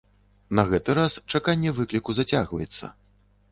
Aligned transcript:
На 0.59 0.63
гэты 0.71 0.95
раз 0.99 1.17
чаканне 1.35 1.75
выкліку 1.81 2.19
зацягваецца. 2.23 2.93